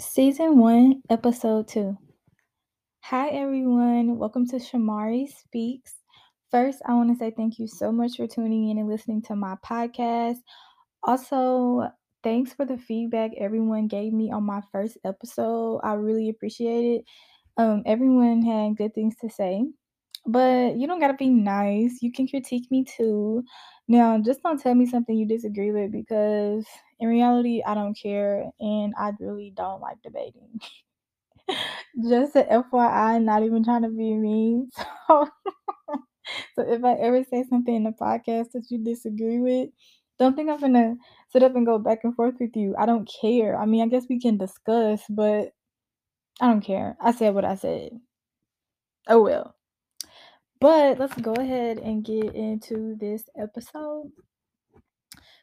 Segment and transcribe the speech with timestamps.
[0.00, 1.96] Season 1, Episode 2.
[3.00, 4.16] Hi, everyone.
[4.16, 5.96] Welcome to Shamari Speaks.
[6.52, 9.34] First, I want to say thank you so much for tuning in and listening to
[9.34, 10.36] my podcast.
[11.02, 11.90] Also,
[12.22, 15.80] thanks for the feedback everyone gave me on my first episode.
[15.82, 17.04] I really appreciate it.
[17.56, 19.64] Um, everyone had good things to say,
[20.28, 22.02] but you don't gotta be nice.
[22.02, 23.44] You can critique me too.
[23.88, 26.66] Now, just don't tell me something you disagree with because
[27.00, 30.60] in reality, I don't care and I really don't like debating.
[32.08, 34.70] just a FYI, not even trying to be mean.
[35.08, 35.26] So,
[36.54, 39.70] so if I ever say something in the podcast that you disagree with,
[40.18, 40.96] don't think I'm gonna
[41.32, 42.74] sit up and go back and forth with you.
[42.78, 43.56] I don't care.
[43.58, 45.52] I mean, I guess we can discuss, but
[46.40, 46.96] I don't care.
[47.00, 48.00] I said what I said.
[49.06, 49.57] Oh well.
[50.60, 54.12] But let's go ahead and get into this episode.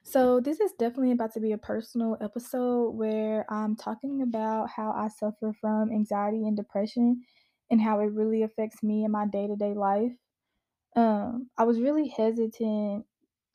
[0.04, 4.91] So, this is definitely about to be a personal episode where I'm talking about how
[4.91, 7.24] I suffer from anxiety and depression
[7.71, 10.13] and how it really affects me in my day to day life.
[10.96, 13.05] Um, I was really hesitant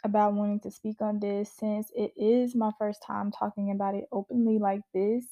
[0.04, 4.06] about wanting to speak on this since it is my first time talking about it
[4.12, 5.26] openly like this.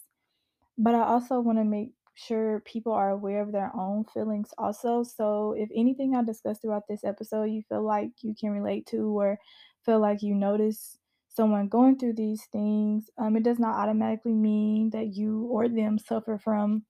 [0.79, 5.03] But I also want to make sure people are aware of their own feelings also.
[5.03, 9.19] So if anything I discussed throughout this episode you feel like you can relate to
[9.19, 9.39] or
[9.85, 14.91] feel like you notice someone going through these things, um, it does not automatically mean
[14.91, 16.85] that you or them suffer from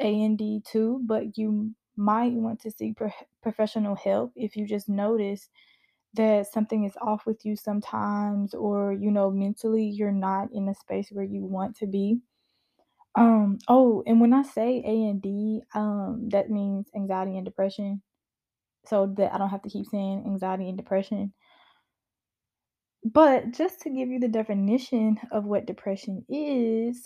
[0.00, 0.62] A and D,
[1.02, 5.48] but you might want to seek pro- professional help if you just notice
[6.14, 10.74] that something is off with you sometimes or you know mentally you're not in a
[10.74, 12.20] space where you want to be
[13.14, 18.02] um, oh, and when I say A and D, um, that means anxiety and depression.
[18.86, 21.32] So that I don't have to keep saying anxiety and depression.
[23.04, 27.02] But just to give you the definition of what depression is,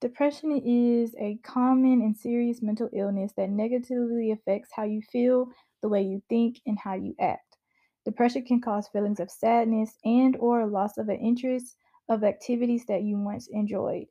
[0.00, 5.48] depression is a common and serious mental illness that negatively affects how you feel,
[5.82, 7.56] the way you think, and how you act.
[8.04, 11.76] Depression can cause feelings of sadness and or loss of an interest
[12.08, 14.06] of activities that you once enjoyed.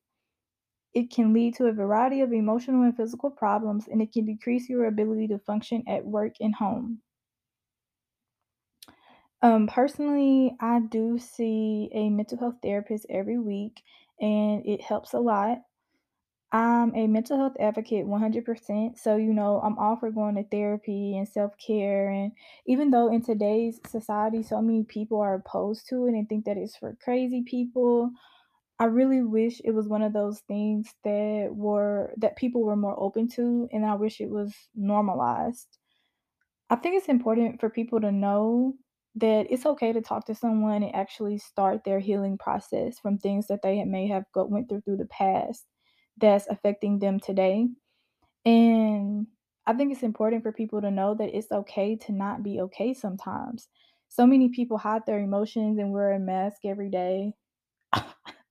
[0.94, 4.69] It can lead to a variety of emotional and physical problems, and it can decrease
[4.69, 7.01] your ability to function at work and home.
[9.41, 13.81] Um, personally, I do see a mental health therapist every week,
[14.19, 15.59] and it helps a lot.
[16.51, 18.97] I'm a mental health advocate 100%.
[18.97, 22.09] So, you know, I'm all for going to therapy and self care.
[22.09, 22.31] And
[22.66, 26.57] even though in today's society, so many people are opposed to it and think that
[26.57, 28.11] it's for crazy people,
[28.79, 32.97] I really wish it was one of those things that were that people were more
[33.00, 35.78] open to, and I wish it was normalized.
[36.69, 38.75] I think it's important for people to know
[39.16, 43.47] that it's okay to talk to someone and actually start their healing process from things
[43.47, 45.66] that they may have go, went through through the past
[46.18, 47.68] that's affecting them today.
[48.45, 49.28] And
[49.66, 52.94] I think it's important for people to know that it's okay to not be okay
[52.94, 53.69] sometimes.
[54.09, 57.34] So many people hide their emotions and wear a mask every day.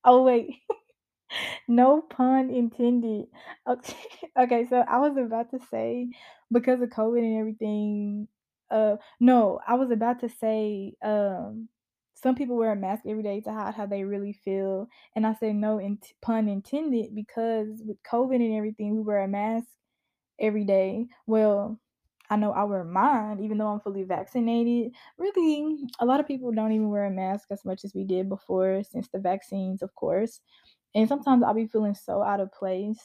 [0.05, 0.57] Oh wait.
[1.69, 3.27] No pun intended.
[3.67, 3.97] Okay,
[4.39, 6.09] okay, so I was about to say
[6.53, 8.29] because of COVID and everything,
[8.71, 11.69] uh no, I was about to say um
[12.15, 14.89] some people wear a mask every day to hide how they really feel.
[15.15, 19.29] And I say no in pun intended because with COVID and everything, we wear a
[19.29, 19.69] mask
[20.41, 21.07] every day.
[21.27, 21.79] Well,
[22.31, 24.93] I know I wear mine even though I'm fully vaccinated.
[25.19, 28.29] Really, a lot of people don't even wear a mask as much as we did
[28.29, 30.41] before since the vaccines, of course.
[30.95, 32.99] And sometimes I'll be feeling so out of place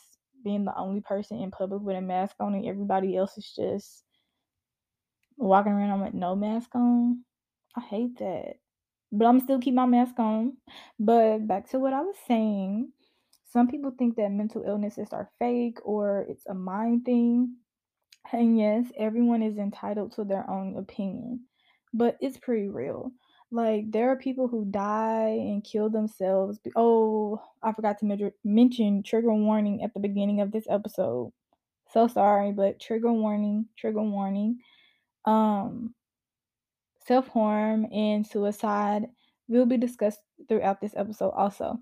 [0.44, 4.04] being the only person in public with a mask on and everybody else is just
[5.38, 7.24] walking around with no mask on.
[7.76, 8.56] I hate that.
[9.12, 10.58] But I'm still keep my mask on.
[11.00, 12.92] But back to what I was saying.
[13.46, 17.58] Some people think that mental illnesses are fake or it's a mind thing.
[18.32, 21.46] And yes, everyone is entitled to their own opinion,
[21.94, 23.12] but it's pretty real.
[23.52, 26.58] Like, there are people who die and kill themselves.
[26.60, 31.32] be- Oh, I forgot to mention mention trigger warning at the beginning of this episode.
[31.90, 34.60] So sorry, but trigger warning, trigger warning.
[35.26, 35.96] Um,
[37.06, 39.08] self harm and suicide
[39.48, 41.80] will be discussed throughout this episode also.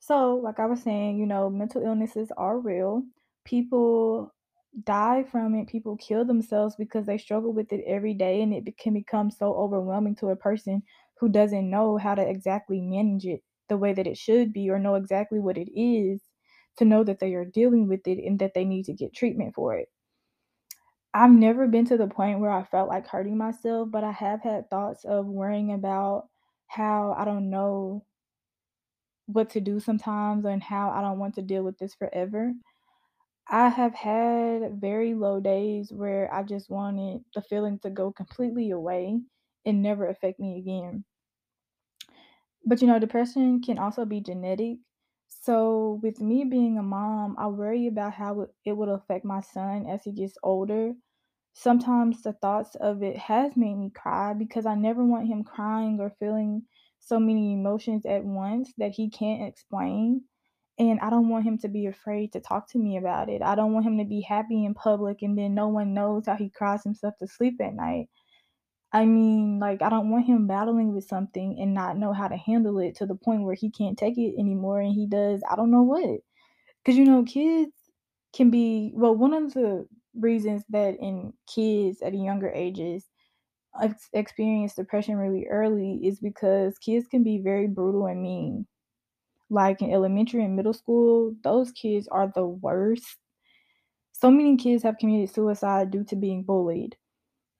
[0.00, 3.04] So, like I was saying, you know, mental illnesses are real.
[3.44, 4.33] People
[4.82, 5.68] die from it.
[5.68, 9.54] People kill themselves because they struggle with it every day, and it can become so
[9.54, 10.82] overwhelming to a person
[11.18, 14.78] who doesn't know how to exactly manage it the way that it should be or
[14.78, 16.22] know exactly what it is
[16.76, 19.54] to know that they are dealing with it and that they need to get treatment
[19.54, 19.88] for it.
[21.14, 24.42] I've never been to the point where I felt like hurting myself, but I have
[24.42, 26.28] had thoughts of worrying about
[26.66, 28.04] how I don't know
[29.26, 32.52] what to do sometimes and how I don't want to deal with this forever.
[33.48, 38.70] I have had very low days where I just wanted the feeling to go completely
[38.70, 39.22] away
[39.64, 41.06] and never affect me again.
[42.64, 44.78] But, you know, depression can also be genetic.
[45.28, 49.86] So, with me being a mom, I worry about how it would affect my son
[49.86, 50.94] as he gets older.
[51.54, 56.00] Sometimes the thoughts of it has made me cry because I never want him crying
[56.00, 56.66] or feeling
[57.00, 60.26] so many emotions at once that he can't explain.
[60.78, 63.42] And I don't want him to be afraid to talk to me about it.
[63.42, 66.34] I don't want him to be happy in public and then no one knows how
[66.36, 68.08] he cries himself to sleep at night.
[68.92, 72.36] I mean, like, I don't want him battling with something and not know how to
[72.36, 75.56] handle it to the point where he can't take it anymore and he does I
[75.56, 76.20] don't know what.
[76.84, 77.72] Because, you know, kids
[78.34, 83.10] can be well, one of the reasons that in kids at younger ages
[84.12, 88.66] experience depression really early is because kids can be very brutal and mean.
[89.50, 93.18] Like, in elementary and middle school, those kids are the worst.
[94.12, 96.96] So many kids have committed suicide due to being bullied,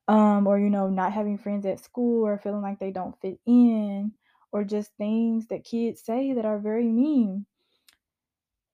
[0.08, 3.38] um, or, you know, not having friends at school or feeling like they don't fit
[3.46, 4.12] in,
[4.52, 7.46] or just things that kids say that are very mean.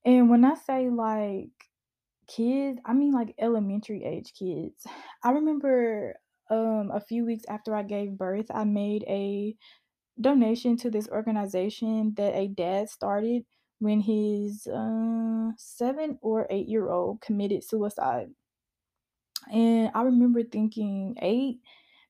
[0.04, 1.50] And when I say, like,
[2.28, 4.86] kids, I mean, like, elementary age kids.
[5.24, 6.16] I remember,
[6.50, 9.56] um, a few weeks after I gave birth, I made a
[10.20, 13.44] donation to this organization that a dad started
[13.78, 18.30] when his, uh, 7 or 8-year-old committed suicide.
[19.52, 21.60] And I remember thinking, "8?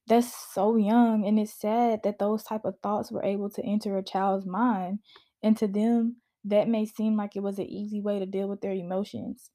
[0.07, 3.97] That's so young," and it's sad that those type of thoughts were able to enter
[3.97, 5.01] a child's mind,
[5.43, 8.61] and to them, that may seem like it was an easy way to deal with
[8.63, 9.51] their emotions.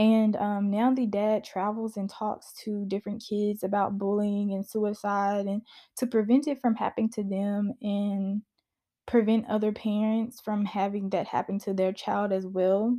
[0.00, 5.46] And, um, now the dad travels and talks to different kids about bullying and suicide
[5.46, 5.62] and
[5.98, 8.42] to prevent it from happening to them and
[9.06, 12.98] prevent other parents from having that happen to their child as well.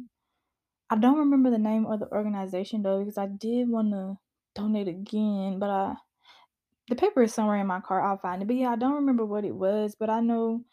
[0.89, 4.19] I don't remember the name of the organization though, because I did wanna
[4.55, 5.95] donate again, but I
[6.89, 8.47] the paper is somewhere in my car, I'll find it.
[8.47, 10.65] But yeah, I don't remember what it was, but I know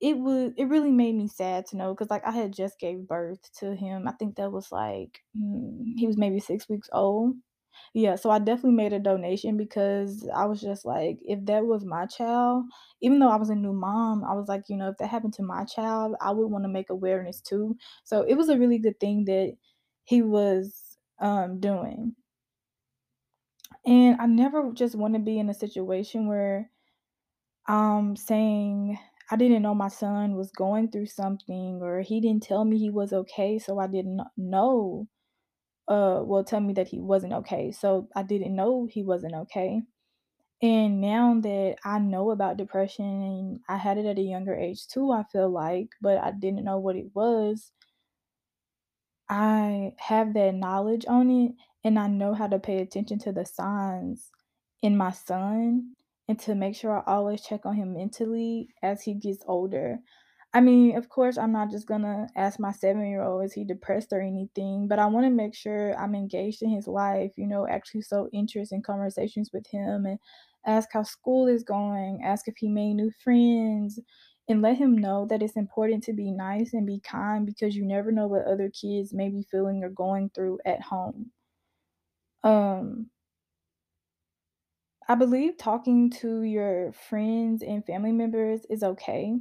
[0.00, 3.06] it was it really made me sad to know because like, I had just gave
[3.06, 4.08] birth to him.
[4.08, 7.36] I think that was, like, mm, he was maybe 6 weeks old.
[7.94, 11.84] Yeah, so I definitely made a donation because I was just like, if that was
[11.84, 12.64] my child
[13.00, 15.34] even though I was a new mom, I was like, you know, if that happened
[15.34, 17.76] to my child, I would wanna make awareness too.
[18.04, 19.56] So it was a really good thing that
[20.04, 22.16] he was, um, doing.
[23.84, 26.70] And I never just wanna be in a situation where
[27.66, 28.98] I'm saying,
[29.30, 32.90] "I didn't know my son was going through something," or, "He didn't tell me he
[32.90, 35.08] was okay, so I didn't know"
[35.88, 39.82] uh, well, tell me that he wasn't okay, so I didn't know he wasn't okay.
[40.62, 44.86] And now that I know about depression and I had it at a younger age
[44.88, 47.72] too, I feel like, but I didn't know what it was
[49.28, 51.54] I have that knowledge on it,
[51.84, 54.30] and I know how to pay attention to the signs
[54.82, 55.94] in my son,
[56.30, 60.00] and to make sure I always check on him mentally as he gets older.
[60.54, 64.20] I mean, of course, I'm not just gonna ask my seven-year-old, "Is he depressed or
[64.22, 68.28] anything?" But I wanna make sure I'm engaged in his life, you know, actually so
[68.32, 70.18] interest in conversations with him and
[70.66, 74.00] ask how school is going, ask if he made new friends,
[74.48, 77.84] and let him know that it's important to be nice and be kind because you
[77.86, 81.32] never know what other kids may be feeling or going through at home.
[82.42, 83.10] Um
[85.08, 89.36] I believe talking to your friends and family members is okay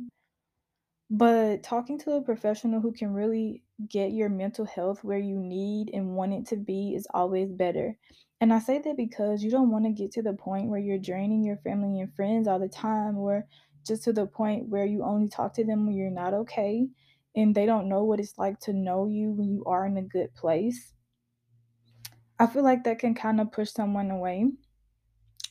[1.09, 5.89] but talking to a professional who can really get your mental health where you need
[5.93, 7.97] and want it to be is always better.
[8.41, 11.43] And I say that because you don't wanna get to the point where you're draining
[11.43, 13.47] your family and friends all the time or
[13.87, 16.87] just to the point where you only talk to them when you're not okay,
[17.35, 20.03] and they don't know what it's like to know you when you are in a
[20.03, 20.93] good place.
[22.37, 24.51] I feel like that can kinda push someone away.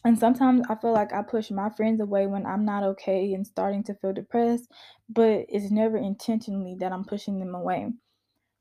[0.04, 3.46] And sometimes I feel like I push my friends away when I'm not okay and
[3.46, 4.70] starting to feel depressed,
[5.08, 7.92] but it's never intentionally that I'm pushing them away.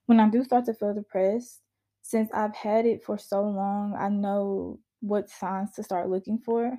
[0.08, 1.62] When I do start to feel depressed,
[2.02, 6.78] since I've had it for so long, I know what signs to start looking for,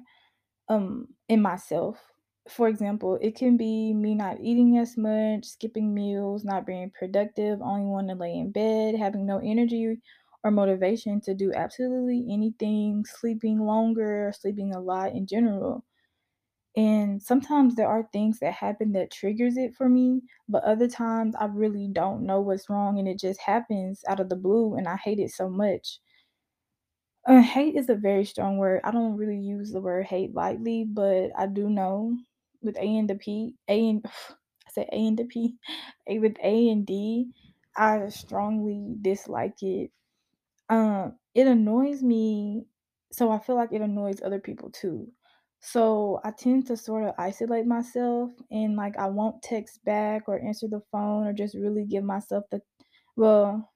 [0.69, 2.13] um, in myself.
[2.49, 7.61] For example, it can be me not eating as much, skipping meals, not being productive,
[7.61, 10.01] only wanting to lay in bed, having no energy
[10.45, 15.85] or motivation to do absolutely anything, sleeping longer, sleeping a lot in general.
[16.77, 21.35] And sometimes there are things that happen that triggers it for me, but other times
[21.39, 24.89] I really don't know what's wrong and it just happens out of the blue and
[24.89, 26.01] I hate it so much.
[27.27, 28.81] Uh, hate is a very strong word.
[28.85, 32.17] I don't really use the word hate lightly, but I do know
[32.63, 34.05] with A and the P A and
[34.67, 35.57] I said A and the P.
[36.09, 37.31] A with A and D,
[37.77, 39.91] I strongly dislike it.
[40.69, 42.67] Um, it annoys me,
[43.13, 45.13] so I feel like it annoys other people too.
[45.61, 50.39] So I tend to sort of isolate myself and like I won't text back or
[50.39, 52.63] answer the phone or just really give myself the
[53.17, 53.73] well,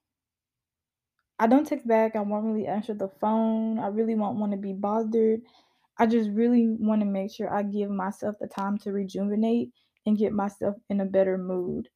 [1.38, 2.16] I don't text back.
[2.16, 3.78] I won't really answer the phone.
[3.78, 5.42] I really won't want to be bothered.
[5.98, 9.72] I just really want to make sure I give myself the time to rejuvenate
[10.06, 11.88] and get myself in a better mood.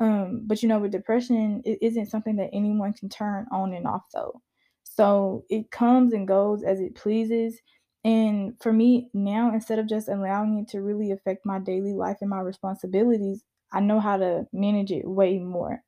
[0.00, 3.86] Um, but you know, with depression, it isn't something that anyone can turn on and
[3.86, 4.42] off though.
[4.84, 7.60] So it comes and goes as it pleases.
[8.04, 12.18] And for me now, instead of just allowing it to really affect my daily life
[12.20, 15.82] and my responsibilities, I know how to manage it way more.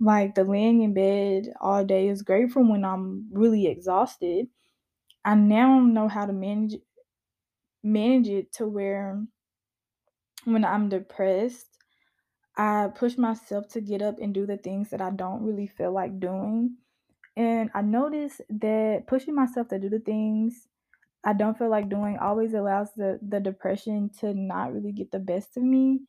[0.00, 4.48] Like the laying in bed all day is great for when I'm really exhausted.
[5.24, 6.76] I now know how to manage
[7.82, 9.26] manage it to where
[10.44, 11.75] when I'm depressed,
[12.56, 15.92] I push myself to get up and do the things that I don't really feel
[15.92, 16.76] like doing.
[17.36, 20.68] And I notice that pushing myself to do the things
[21.24, 25.18] I don't feel like doing always allows the the depression to not really get the
[25.20, 26.02] best of me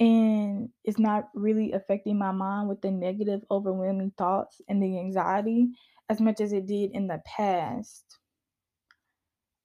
[0.00, 5.70] and it's not really affecting my mind with the negative overwhelming thoughts and the anxiety
[6.10, 8.18] as much as it did in the past.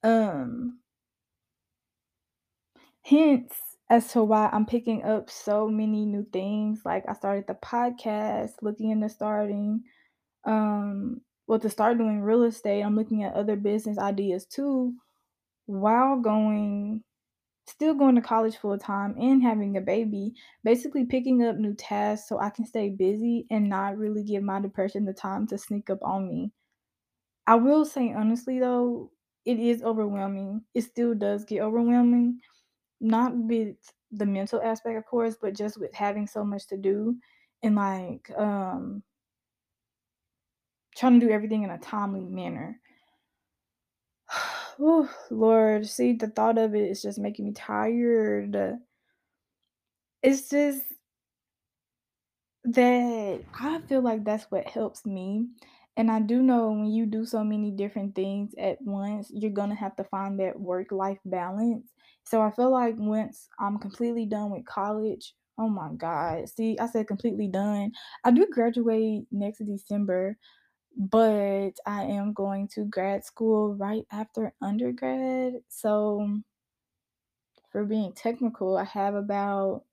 [0.03, 0.81] Um
[3.03, 6.83] hence as to why I'm picking up so many new things.
[6.85, 9.83] Like I started the podcast, looking into starting
[10.45, 12.83] um well to start doing real estate.
[12.83, 14.95] I'm looking at other business ideas too
[15.67, 17.03] while going
[17.67, 20.33] still going to college full time and having a baby,
[20.63, 24.59] basically picking up new tasks so I can stay busy and not really give my
[24.61, 26.51] depression the time to sneak up on me.
[27.47, 29.11] I will say honestly though,
[29.45, 30.63] it is overwhelming.
[30.73, 32.41] It still does get overwhelming,
[33.01, 33.77] not with
[34.11, 37.17] the mental aspect of course, but just with having so much to do
[37.63, 39.03] and like um
[40.95, 42.79] trying to do everything in a timely manner.
[44.79, 48.79] Oh Lord, see the thought of it is just making me tired.
[50.23, 50.93] It's just
[52.63, 55.47] That I feel like that's what helps me,
[55.97, 59.73] and I do know when you do so many different things at once, you're gonna
[59.75, 61.91] have to find that work-life balance.
[62.23, 66.87] So I feel like once I'm completely done with college oh my god, see, I
[66.87, 67.91] said completely done.
[68.23, 70.37] I do graduate next December,
[70.97, 75.55] but I am going to grad school right after undergrad.
[75.69, 76.41] So
[77.71, 79.83] for being technical, I have about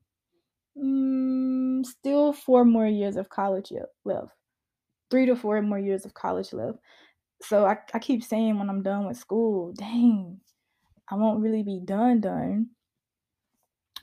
[0.79, 3.73] Mm, still 4 more years of college
[4.05, 4.33] left.
[5.11, 6.79] 3 to 4 more years of college left.
[7.43, 10.41] So I I keep saying when I'm done with school, dang,
[11.11, 12.71] I won't really be done done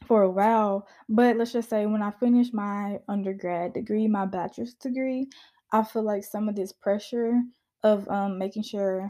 [0.08, 0.88] for a while.
[1.10, 5.28] But let's just say when I finish my undergrad degree, my bachelor's degree,
[5.72, 7.42] I feel like some of this pressure
[7.84, 9.10] of um, making sure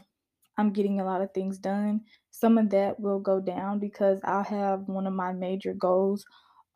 [0.58, 4.44] I'm getting a lot of things done, some of that will go down because I'll
[4.44, 6.26] have one of my major goals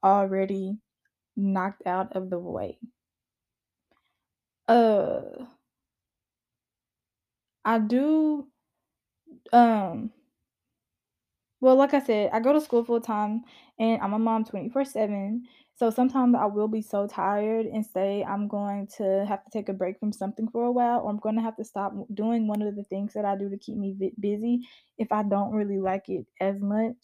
[0.04, 0.80] already
[1.38, 2.80] knocked out of the way.
[4.68, 5.48] Uh,
[7.64, 8.52] I do,
[9.52, 10.12] um
[11.62, 13.44] well, like I said, I go to school full time
[13.80, 15.46] and I'm a mom 24/7.
[15.76, 19.70] So sometimes I will be so tired and say I'm going to have to take
[19.70, 22.48] a break from something for a while, or I'm going to have to stop doing
[22.48, 25.80] one of the things that I do to keep me busy if I don't really
[25.80, 26.96] like it as much.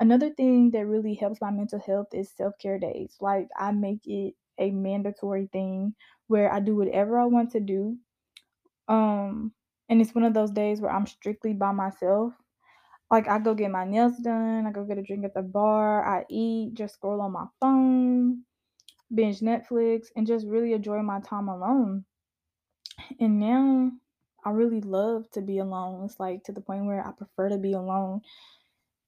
[0.00, 3.16] Another thing that really helps my mental health is self care days.
[3.20, 5.94] Like I make it a mandatory thing
[6.28, 7.98] where I do whatever I want to do
[8.88, 9.52] Um,
[9.88, 12.34] and it's one of those days where I'm strictly by myself.
[13.10, 16.04] Like I go get my nails done, I go get a drink at the bar,
[16.04, 18.42] I eat, just scroll on my phone,
[19.14, 22.04] binge Netflix, and just really enjoy my time alone.
[23.20, 23.92] And now
[24.44, 26.04] I really love to be alone.
[26.04, 28.22] It's like to the point where I prefer to be alone.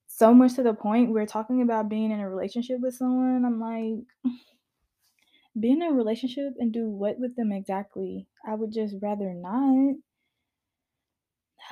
[0.07, 3.59] So much to the point where talking about being in a relationship with someone, I'm
[3.59, 4.33] like,
[5.59, 8.27] be in a relationship and do what with them exactly?
[8.45, 9.95] I would just rather not.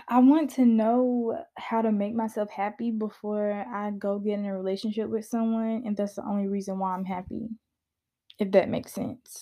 [0.08, 4.56] I want to know how to make myself happy before I go get in a
[4.58, 7.50] relationship with someone, and that's the only reason why I'm happy,
[8.40, 9.42] if that makes sense.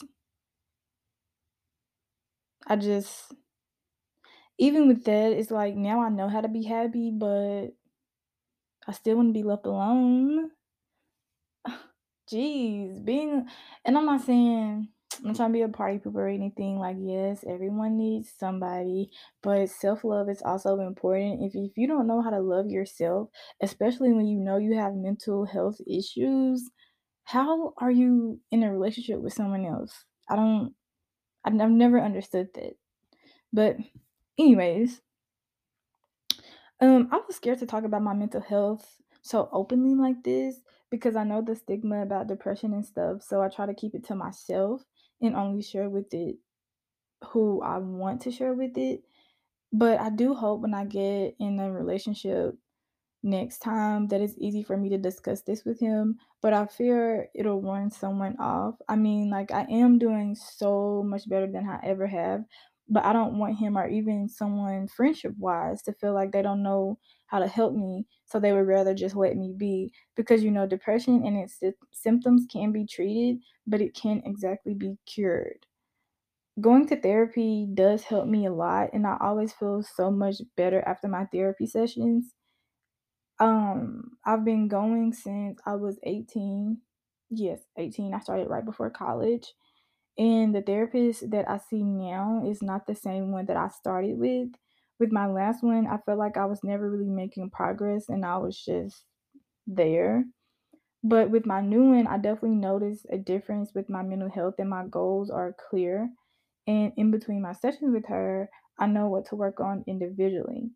[2.67, 3.33] I just
[4.57, 7.67] even with that, it's like now I know how to be happy, but
[8.87, 10.51] I still want to be left alone.
[12.31, 13.47] Jeez, being
[13.83, 14.89] and I'm not saying
[15.25, 16.77] I'm trying to be a party pooper or anything.
[16.79, 19.09] Like, yes, everyone needs somebody,
[19.41, 21.41] but self love is also important.
[21.43, 23.29] If if you don't know how to love yourself,
[23.61, 26.69] especially when you know you have mental health issues,
[27.25, 30.05] How are you in a relationship with someone else?
[30.29, 30.75] I don't
[31.45, 32.75] I've never understood that.
[33.53, 33.77] But
[34.39, 35.01] anyways
[36.81, 40.59] um, I was scared to talk about my mental health so openly like this
[40.91, 44.03] because I know the stigma about depression and stuff, so I try to keep it
[44.05, 44.83] to myself
[45.21, 46.37] and only share with it
[47.29, 49.03] who I want to share with it.
[49.73, 52.55] But I do hope when I get in a relationship
[53.23, 57.29] next time that it's easy for me to discuss this with him, but I fear
[57.35, 58.75] it'll warn someone off.
[58.87, 62.43] I mean, like, I am doing so much better than I ever have,
[62.87, 66.99] but I don't want him or even someone friendship-wise to feel like they don't know
[67.35, 69.91] how to help me, so they would rather just let me be.
[70.15, 71.59] Because, you know, depression and its
[71.91, 75.65] symptoms can be treated, but it can't exactly be cured.
[76.59, 80.81] Going to therapy does help me a lot, and I always feel so much better
[80.81, 82.35] after my therapy sessions.
[83.39, 86.81] Um, I've been going since I was 18.
[87.29, 88.13] Yes, 18.
[88.13, 89.53] I started right before college.
[90.17, 94.17] And the therapist that I see now is not the same one that I started
[94.17, 94.49] with.
[94.99, 98.37] With my last one, I felt like I was never really making progress and I
[98.37, 99.05] was just
[99.67, 100.25] there.
[101.03, 104.69] But with my new one, I definitely noticed a difference with my mental health and
[104.69, 106.09] my goals are clear.
[106.67, 108.49] And in between my sessions with her,
[108.79, 110.71] I know what to work on individually.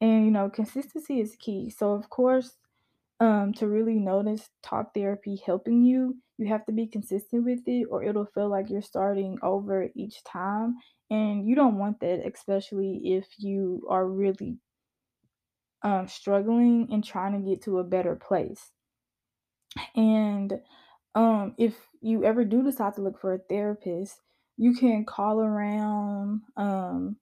[0.00, 1.70] And, you know, consistency is key.
[1.70, 2.56] So, of course,
[3.22, 7.86] um, to really notice talk therapy helping you, you have to be consistent with it
[7.88, 10.74] or it'll feel like you're starting over each time.
[11.08, 14.58] And you don't want that, especially if you are really
[15.82, 18.72] um, struggling and trying to get to a better place.
[19.94, 20.54] And
[21.14, 24.16] um, if you ever do decide to look for a therapist,
[24.56, 27.16] you can call around, um,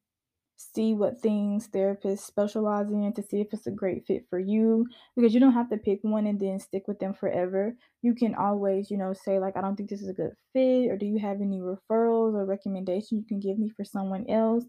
[0.61, 4.87] see what things therapists specialize in to see if it's a great fit for you
[5.17, 7.75] because you don't have to pick one and then stick with them forever.
[8.03, 10.91] You can always, you know, say like I don't think this is a good fit
[10.91, 14.65] or do you have any referrals or recommendations you can give me for someone else?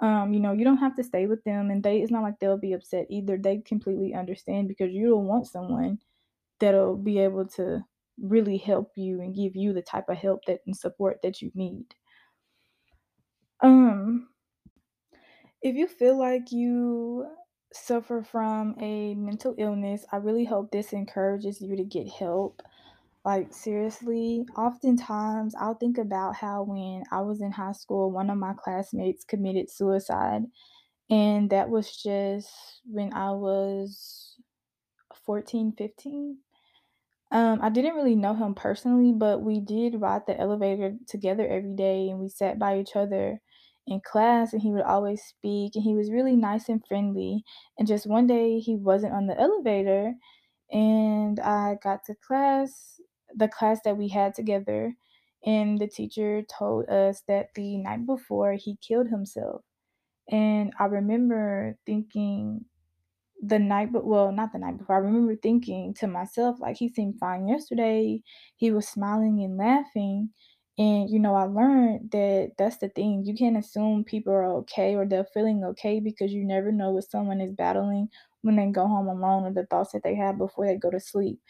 [0.00, 2.38] Um, you know, you don't have to stay with them and they it's not like
[2.38, 3.36] they'll be upset either.
[3.36, 5.98] They completely understand because you don't want someone
[6.60, 7.84] that'll be able to
[8.20, 11.50] really help you and give you the type of help that and support that you
[11.54, 11.86] need.
[13.60, 14.28] Um
[15.62, 17.26] If you feel like you
[17.72, 22.62] suffer from a mental illness, I really hope this encourages you to get help.
[23.24, 28.38] Like, seriously, oftentimes I'll think about how when I was in high school, one of
[28.38, 30.42] my classmates committed suicide,
[31.10, 32.50] and that was just
[32.86, 34.36] when I was
[35.26, 36.38] 14, 15.
[37.32, 41.74] Um, I didn't really know him personally, but we did ride the elevator together every
[41.74, 43.40] day and we sat by each other
[43.86, 47.44] in class and he would always speak and he was really nice and friendly.
[47.78, 50.14] And just one day he wasn't on the elevator
[50.70, 53.00] and I got to class,
[53.34, 54.94] the class that we had together,
[55.44, 59.64] and the teacher told us that the night before he killed himself.
[60.30, 62.66] And I remember thinking
[63.42, 66.88] the night but well, not the night before, I remember thinking to myself, like, "He
[66.88, 68.22] seemed fine yesterday,
[68.56, 70.30] he was smiling and laughing,"
[70.82, 74.94] and, you know, I learned that that's the thing, you can't assume people are okay
[74.96, 78.08] or they're feeling okay because you never know what someone is battling
[78.42, 81.00] when they go home alone or the thoughts that they have before they go to
[81.00, 81.40] sleep.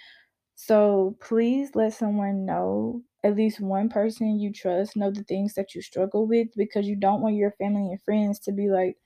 [0.54, 5.74] So please let someone know, at least one person you trust, know the things that
[5.74, 8.96] you struggle with because you don't want your family and friends to be like,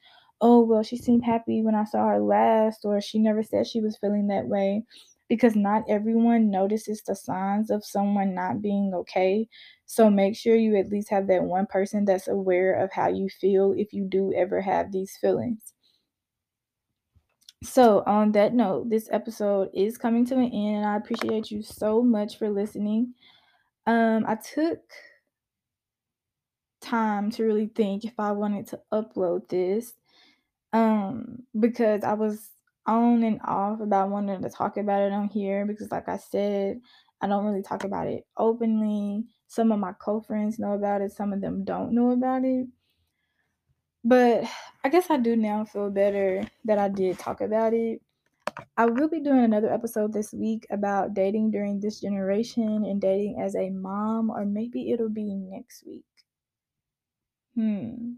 [0.41, 3.81] oh, well, she seemed happy when I saw her last, or she never said she
[3.81, 4.85] was feeling that way.
[5.29, 9.49] Because not everyone notices the signs of someone not being okay.
[9.87, 13.29] So make sure you at least have that one person that's aware of how you
[13.29, 15.75] feel if you do ever have these feelings.
[17.65, 21.63] So, on that note, this episode is coming to an end, and I appreciate you
[21.63, 23.15] so much for listening.
[23.87, 24.81] Um, I took
[26.81, 29.95] time to really think if I wanted to upload this,
[30.73, 32.51] um, because I was
[32.87, 36.81] on and off about wanting to talk about it on here because, like I said,
[37.21, 39.25] I don't really talk about it openly.
[39.49, 42.67] Some of my co-friends know about it, some of them don't know about it.
[44.05, 44.45] But
[44.85, 48.01] I guess I do now feel better that I did talk about it.
[48.77, 53.41] I will be doing another episode this week about dating during this generation and dating
[53.41, 56.05] as a mom, or maybe it'll be next week.
[57.55, 58.15] Hmm.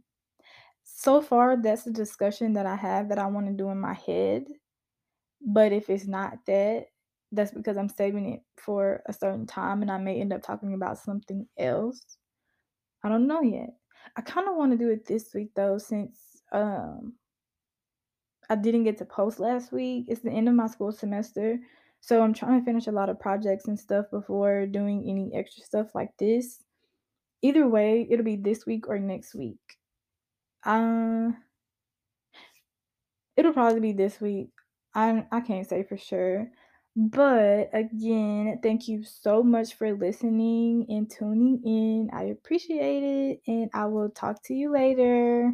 [0.84, 3.94] So far, that's a discussion that I have that I want to do in my
[3.94, 4.44] head.
[5.40, 6.86] But if it's not that,
[7.32, 10.74] that's because I'm saving it for a certain time and I may end up talking
[10.74, 12.00] about something else.
[13.04, 13.70] I don't know yet.
[14.16, 16.18] I kind of want to do it this week though, since
[16.52, 17.14] um
[18.50, 20.06] I didn't get to post last week.
[20.08, 21.58] It's the end of my school semester.
[22.00, 25.62] So I'm trying to finish a lot of projects and stuff before doing any extra
[25.64, 26.62] stuff like this.
[27.42, 29.60] Either way, it'll be this week or next week.
[30.64, 31.30] Uh,
[33.36, 34.50] it'll probably be this week.
[34.94, 36.50] I'm I can't say for sure.
[36.96, 42.10] But again, thank you so much for listening and tuning in.
[42.12, 45.52] I appreciate it, and I will talk to you later.